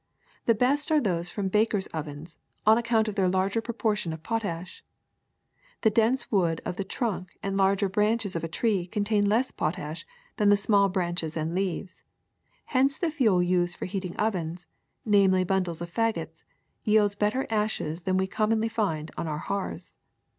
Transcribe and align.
The 0.47 0.55
best 0.55 0.91
are 0.91 0.99
those 0.99 1.29
from 1.29 1.47
bak 1.47 1.75
ers' 1.75 1.85
ovens, 1.93 2.39
on 2.65 2.75
account 2.75 3.07
of 3.07 3.13
their 3.13 3.27
larger 3.27 3.61
proportion 3.61 4.11
of 4.13 4.23
potash. 4.23 4.83
The 5.81 5.91
dense 5.91 6.31
wood 6.31 6.59
of 6.65 6.77
the 6.77 6.83
trunk 6.83 7.37
and 7.43 7.55
larger 7.55 7.87
branches 7.87 8.35
of 8.35 8.43
a 8.43 8.47
tree 8.47 8.87
contain 8.87 9.23
less 9.29 9.51
potash 9.51 10.03
than 10.37 10.49
the 10.49 10.57
small 10.57 10.89
branches 10.89 11.37
and 11.37 11.51
the 11.51 11.55
leaves. 11.61 12.01
Hence 12.73 12.97
the 12.97 13.11
fuel 13.11 13.43
used 13.43 13.75
for 13.77 13.85
heating 13.85 14.15
ovens, 14.17 14.65
namely 15.05 15.43
bundles 15.43 15.81
of 15.83 15.93
fagots, 15.93 16.43
yields 16.83 17.13
bet 17.13 17.33
ter 17.33 17.45
ashes 17.51 18.01
than 18.01 18.17
we 18.17 18.25
commonly 18.25 18.69
find 18.69 19.11
on 19.17 19.27
our 19.27 19.37
hearths. 19.37 19.93